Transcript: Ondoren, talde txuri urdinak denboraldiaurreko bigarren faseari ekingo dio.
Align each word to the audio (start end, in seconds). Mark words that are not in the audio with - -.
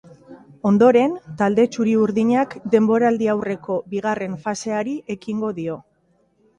Ondoren, 0.69 1.13
talde 1.41 1.65
txuri 1.75 1.93
urdinak 2.05 2.57
denboraldiaurreko 2.77 3.79
bigarren 3.95 4.37
faseari 4.49 5.01
ekingo 5.19 5.57
dio. 5.65 5.83